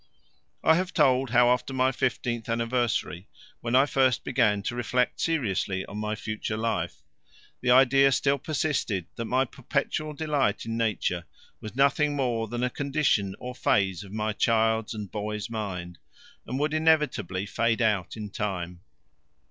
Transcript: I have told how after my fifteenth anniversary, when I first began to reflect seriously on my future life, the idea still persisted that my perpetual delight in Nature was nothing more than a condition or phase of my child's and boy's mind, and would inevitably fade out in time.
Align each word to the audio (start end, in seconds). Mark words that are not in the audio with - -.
I 0.63 0.77
have 0.77 0.95
told 0.95 1.29
how 1.29 1.51
after 1.51 1.73
my 1.73 1.91
fifteenth 1.91 2.49
anniversary, 2.49 3.27
when 3.59 3.75
I 3.75 3.85
first 3.85 4.23
began 4.23 4.63
to 4.63 4.73
reflect 4.75 5.21
seriously 5.21 5.85
on 5.85 5.99
my 5.99 6.15
future 6.15 6.57
life, 6.57 7.03
the 7.61 7.69
idea 7.69 8.11
still 8.11 8.39
persisted 8.39 9.05
that 9.15 9.25
my 9.25 9.45
perpetual 9.45 10.13
delight 10.13 10.65
in 10.65 10.75
Nature 10.75 11.25
was 11.59 11.75
nothing 11.75 12.15
more 12.15 12.47
than 12.47 12.63
a 12.63 12.69
condition 12.71 13.35
or 13.37 13.53
phase 13.53 14.03
of 14.03 14.11
my 14.11 14.33
child's 14.33 14.95
and 14.95 15.11
boy's 15.11 15.51
mind, 15.51 15.99
and 16.47 16.57
would 16.57 16.73
inevitably 16.73 17.45
fade 17.45 17.79
out 17.83 18.17
in 18.17 18.31
time. 18.31 18.81